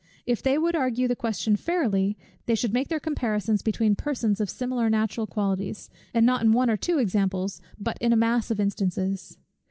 [0.25, 2.17] If they would argue the question fairly,
[2.47, 6.71] they should make their comparisons between persons of similar natural qualities, and not in one
[6.71, 9.37] or two examples, but in a mass of instances.